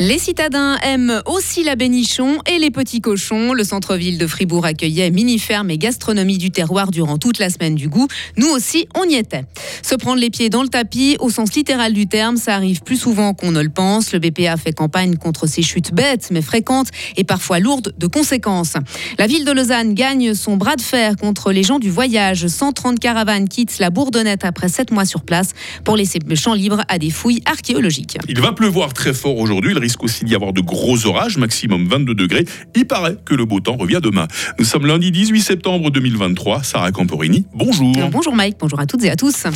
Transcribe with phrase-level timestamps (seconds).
[0.00, 3.52] Les citadins aiment aussi la bénichon et les petits cochons.
[3.52, 7.88] Le centre-ville de Fribourg accueillait mini-ferme et gastronomie du terroir durant toute la semaine du
[7.88, 8.06] goût.
[8.36, 9.44] Nous aussi, on y était.
[9.82, 12.96] Se prendre les pieds dans le tapis, au sens littéral du terme, ça arrive plus
[12.96, 14.12] souvent qu'on ne le pense.
[14.12, 18.74] Le BPA fait campagne contre ces chutes bêtes mais fréquentes et parfois lourdes de conséquences.
[19.18, 22.46] La ville de Lausanne gagne son bras de fer contre les gens du voyage.
[22.46, 26.82] 130 caravanes quittent la Bourdonnette après 7 mois sur place pour laisser le champ libre
[26.86, 28.16] à des fouilles archéologiques.
[28.28, 32.14] Il va pleuvoir très fort aujourd'hui risque aussi d'y avoir de gros orages, maximum 22
[32.14, 32.44] degrés.
[32.76, 34.28] Il paraît que le beau temps revient demain.
[34.58, 36.62] Nous sommes lundi 18 septembre 2023.
[36.62, 37.96] Sarah Camporini, bonjour.
[38.10, 39.46] Bonjour Mike, bonjour à toutes et à tous.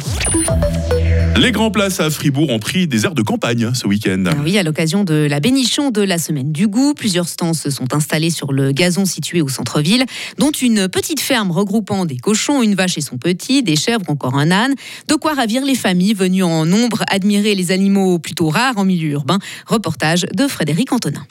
[1.37, 4.25] Les grands places à Fribourg ont pris des airs de campagne ce week-end.
[4.45, 7.95] Oui, à l'occasion de la bénichon de la semaine du goût, plusieurs stands se sont
[7.95, 10.05] installés sur le gazon situé au centre-ville,
[10.39, 14.37] dont une petite ferme regroupant des cochons, une vache et son petit, des chèvres, encore
[14.37, 14.75] un âne.
[15.09, 19.11] De quoi ravir les familles venues en nombre admirer les animaux plutôt rares en milieu
[19.11, 19.39] urbain.
[19.67, 21.27] Reportage de Frédéric Antonin.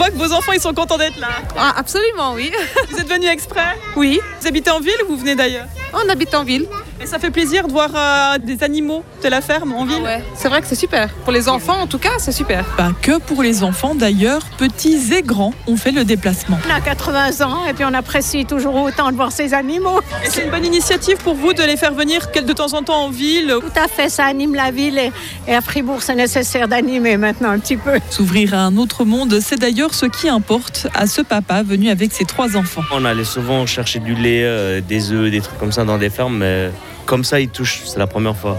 [0.00, 1.28] Vois que vos enfants ils sont contents d'être là.
[1.58, 2.50] Ah, absolument, oui.
[2.90, 3.76] Vous êtes venus exprès?
[3.96, 5.66] Oui, Vous habitez en ville ou vous venez d'ailleurs?
[5.92, 6.66] On habite en ville.
[7.02, 10.02] Et ça fait plaisir de voir euh, des animaux de la ferme en ville.
[10.02, 11.08] Ouais, c'est vrai que c'est super.
[11.24, 12.62] Pour les enfants, en tout cas, c'est super.
[12.76, 16.58] Pas que pour les enfants d'ailleurs, petits et grands ont fait le déplacement.
[16.68, 20.00] On a 80 ans et puis on apprécie toujours autant de voir ces animaux.
[20.24, 23.04] Et c'est une bonne initiative pour vous de les faire venir de temps en temps
[23.04, 23.56] en ville.
[23.60, 25.10] Tout à fait, ça anime la ville et,
[25.48, 27.98] et à Fribourg, c'est nécessaire d'animer maintenant un petit peu.
[28.10, 32.12] S'ouvrir à un autre monde, c'est d'ailleurs ce qui importe à ce papa venu avec
[32.12, 32.82] ses trois enfants.
[32.92, 36.10] On allait souvent chercher du lait, euh, des œufs, des trucs comme ça dans des
[36.10, 36.70] fermes, mais
[37.06, 38.56] comme ça, ils touchent, c'est la première fois.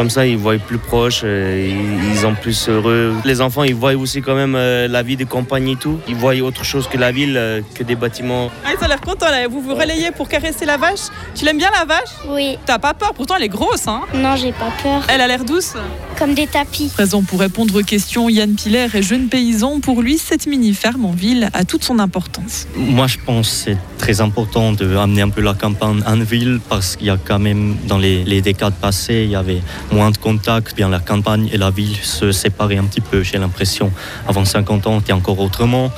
[0.00, 3.14] Comme ça, ils voient plus proche, euh, ils ils sont plus heureux.
[3.26, 5.98] Les enfants, ils voient aussi quand même euh, la vie de campagne et tout.
[6.08, 8.50] Ils voient autre chose que la ville, euh, que des bâtiments.
[8.64, 9.46] Ah, ils ont l'air contents là.
[9.46, 11.10] Vous vous relayez pour caresser la vache?
[11.34, 12.08] Tu l'aimes bien la vache?
[12.30, 15.02] Oui, T'as pas peur, pourtant elle est grosse, hein non, j'ai pas peur.
[15.08, 15.74] Elle a l'air douce.
[16.18, 16.90] Comme des tapis.
[16.94, 19.80] Présent pour répondre aux questions, Yann Piller est jeune paysan.
[19.80, 22.66] Pour lui, cette mini-ferme en ville a toute son importance.
[22.74, 26.58] Moi, je pense que c'est très important de amener un peu la campagne en ville
[26.70, 30.10] parce qu'il y a quand même, dans les, les décades passées, il y avait moins
[30.10, 30.74] de contacts.
[30.76, 33.92] Bien, la campagne et la ville se séparaient un petit peu, j'ai l'impression.
[34.28, 35.90] Avant 50 ans, c'était encore autrement.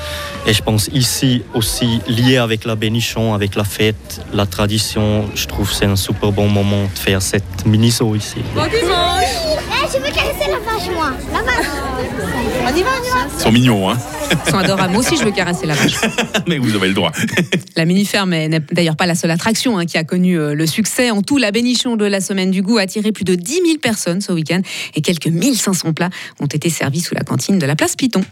[0.47, 5.47] Et je pense ici aussi, lié avec la bénichon, avec la fête, la tradition, je
[5.47, 8.43] trouve que c'est un super bon moment de faire cette mini-saut ici.
[8.55, 11.11] je veux caresser la vache, moi.
[11.33, 11.67] La vache.
[12.65, 13.27] On y va, on y va.
[13.37, 13.99] Ils sont mignons, hein
[14.47, 14.93] Ils sont adorables.
[14.93, 15.95] Moi aussi, je veux caresser la vache.
[16.49, 17.13] mais vous avez le droit.
[17.77, 21.11] La mini-ferme n'est d'ailleurs pas la seule attraction hein, qui a connu euh, le succès.
[21.11, 23.79] En tout, la bénichon de la semaine du goût a attiré plus de 10 000
[23.81, 24.61] personnes ce week-end
[24.95, 26.11] et quelques 1500 plats
[26.41, 28.23] ont été servis sous la cantine de la place Piton.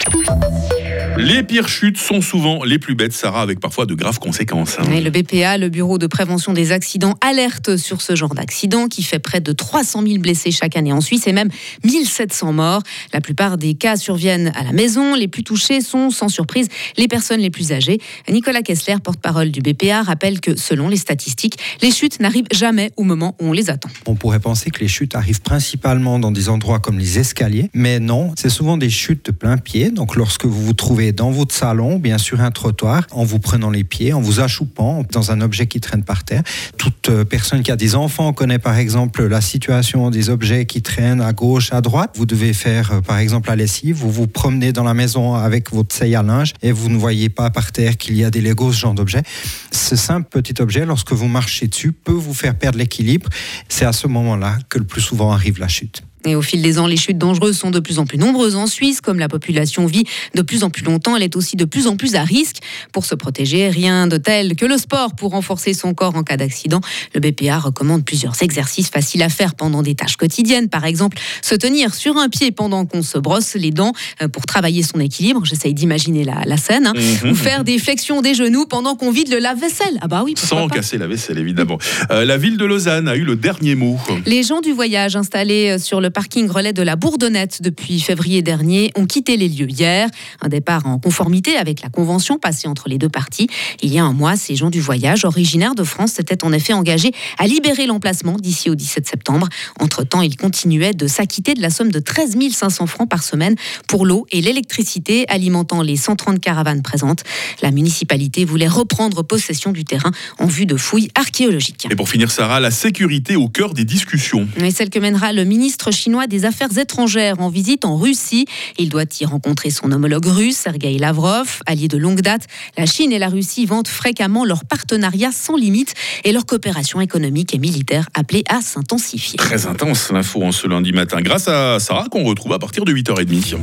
[1.17, 4.77] Les pires chutes sont souvent les plus bêtes, Sarah, avec parfois de graves conséquences.
[4.79, 4.91] hein.
[4.93, 9.03] Et le BPA, le Bureau de prévention des accidents, alerte sur ce genre d'accident qui
[9.03, 11.49] fait près de 300 000 blessés chaque année en Suisse et même
[11.85, 12.83] 1700 morts.
[13.13, 15.15] La plupart des cas surviennent à la maison.
[15.15, 17.99] Les plus touchés sont, sans surprise, les personnes les plus âgées.
[18.31, 23.03] Nicolas Kessler, porte-parole du BPA, rappelle que selon les statistiques, les chutes n'arrivent jamais au
[23.03, 23.91] moment où on les attend.
[24.07, 28.01] On pourrait penser que les chutes arrivent principalement dans des endroits comme les escaliers, mais
[28.01, 29.91] non, c'est souvent des chutes de plein pied.
[29.91, 33.71] Donc lorsque vous vous trouvez dans votre salon, bien sûr un trottoir, en vous prenant
[33.71, 36.43] les pieds, en vous achoupant dans un objet qui traîne par terre.
[36.77, 40.83] Toute euh, personne qui a des enfants connaît par exemple la situation des objets qui
[40.83, 42.13] traînent à gauche, à droite.
[42.17, 45.70] Vous devez faire euh, par exemple la lessive, vous vous promenez dans la maison avec
[45.75, 48.41] votre scie à linge et vous ne voyez pas par terre qu'il y a des
[48.41, 49.23] Legos, ce genre d'objet.
[49.71, 53.29] Ce simple petit objet, lorsque vous marchez dessus, peut vous faire perdre l'équilibre.
[53.69, 56.03] C'est à ce moment-là que le plus souvent arrive la chute.
[56.27, 58.67] Et au fil des ans, les chutes dangereuses sont de plus en plus nombreuses en
[58.67, 59.01] Suisse.
[59.01, 60.05] Comme la population vit
[60.35, 62.57] de plus en plus longtemps, elle est aussi de plus en plus à risque.
[62.93, 66.37] Pour se protéger, rien de tel que le sport pour renforcer son corps en cas
[66.37, 66.81] d'accident.
[67.15, 70.69] Le BPA recommande plusieurs exercices faciles à faire pendant des tâches quotidiennes.
[70.69, 73.93] Par exemple, se tenir sur un pied pendant qu'on se brosse les dents
[74.23, 75.45] euh, pour travailler son équilibre.
[75.45, 76.87] J'essaye d'imaginer la, la scène.
[76.87, 76.93] hein.
[77.25, 77.31] Mhm.
[77.31, 79.99] Ou faire des flexions des genoux pendant qu'on vide le lave-vaisselle.
[80.03, 80.77] Ah bah oui, Sans pas.
[80.77, 81.79] casser la vaisselle, évidemment.
[82.11, 83.99] Euh, la ville de Lausanne a eu le dernier mot.
[84.27, 88.91] Les gens du voyage installés sur le parking relais de la Bourdonnette depuis février dernier
[88.97, 90.09] ont quitté les lieux hier.
[90.41, 93.49] Un départ en conformité avec la convention passée entre les deux parties.
[93.83, 96.73] Il y a un mois, ces gens du voyage, originaires de France, s'étaient en effet
[96.73, 99.49] engagés à libérer l'emplacement d'ici au 17 septembre.
[99.79, 103.55] Entre-temps, ils continuaient de s'acquitter de la somme de 13 500 francs par semaine
[103.87, 107.25] pour l'eau et l'électricité alimentant les 130 caravanes présentes.
[107.63, 111.87] La municipalité voulait reprendre possession du terrain en vue de fouilles archéologiques.
[111.91, 114.49] Et pour finir, Sarah, la sécurité au cœur des discussions.
[114.57, 118.47] Et celle que mènera le ministre chinois des affaires étrangères en visite en Russie.
[118.79, 121.61] Il doit y rencontrer son homologue russe, Sergei Lavrov.
[121.67, 122.47] Allié de longue date,
[122.79, 125.95] la Chine et la Russie vantent fréquemment leur partenariat sans limite
[126.25, 129.37] et leur coopération économique et militaire appelée à s'intensifier.
[129.37, 132.93] Très intense l'info en ce lundi matin, grâce à Sarah qu'on retrouve à partir de
[132.93, 133.57] 8h30.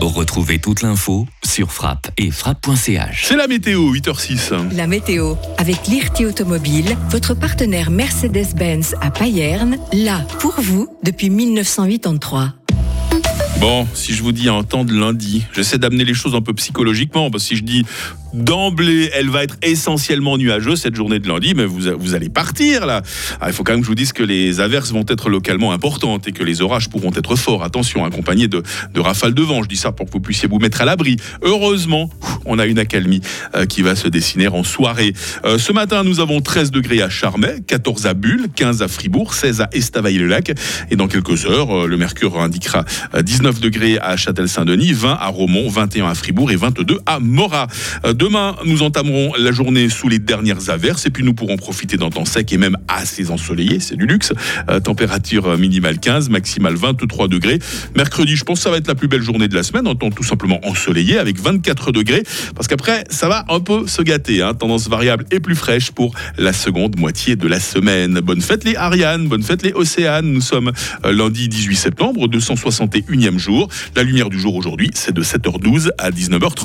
[0.00, 3.26] Retrouvez toute l'info sur frappe et frappe.ch.
[3.26, 4.74] C'est la météo, 8h06.
[4.74, 11.28] La météo, avec l'IRT Automobile, votre partenaire Mercedes-Benz à Payerne, là pour vous depuis
[11.60, 12.54] 1983.
[13.60, 16.54] Bon, si je vous dis un temps de lundi, j'essaie d'amener les choses un peu
[16.54, 17.84] psychologiquement, parce que si je dis
[18.32, 22.86] d'emblée, elle va être essentiellement nuageuse cette journée de lundi, mais vous, vous allez partir
[22.86, 23.02] là.
[23.40, 25.72] Ah, il faut quand même que je vous dise que les averses vont être localement
[25.72, 27.62] importantes et que les orages pourront être forts.
[27.62, 28.62] Attention, accompagnés de,
[28.92, 29.62] de rafales de vent.
[29.62, 31.16] Je dis ça pour que vous puissiez vous mettre à l'abri.
[31.42, 32.10] Heureusement,
[32.44, 33.20] on a une accalmie
[33.54, 35.12] euh, qui va se dessiner en soirée.
[35.44, 39.34] Euh, ce matin, nous avons 13 degrés à Charmey, 14 à Bulle, 15 à Fribourg,
[39.34, 40.52] 16 à Estavayer-le-Lac.
[40.90, 42.84] Et dans quelques heures, euh, le mercure indiquera
[43.20, 47.66] 19 degrés à Châtel-Saint-Denis, 20 à Romont, 21 à Fribourg et 22 à Morat.
[48.20, 52.10] Demain, nous entamerons la journée sous les dernières averses et puis nous pourrons profiter d'un
[52.10, 54.34] temps sec et même assez ensoleillé, c'est du luxe.
[54.84, 57.58] température minimale 15, maximale 23 degrés.
[57.96, 59.94] Mercredi, je pense que ça va être la plus belle journée de la semaine, en
[59.94, 62.22] temps tout simplement ensoleillé avec 24 degrés
[62.54, 64.42] parce qu'après, ça va un peu se gâter.
[64.42, 64.52] Hein.
[64.52, 68.20] Tendance variable et plus fraîche pour la seconde moitié de la semaine.
[68.20, 70.30] Bonne fête les Ariane, bonne fête les Océanes.
[70.30, 70.72] Nous sommes
[71.04, 73.70] lundi 18 septembre, 261e jour.
[73.96, 76.58] La lumière du jour aujourd'hui, c'est de 7h12 à 19h30.